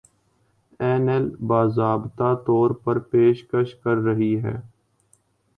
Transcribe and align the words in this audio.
اینایل 0.79 1.25
باضابطہ 1.47 2.33
طور 2.45 2.69
پر 2.83 2.99
پیشکش 3.11 3.75
کر 3.83 3.97
رہی 4.05 4.35
ہے 4.43 4.55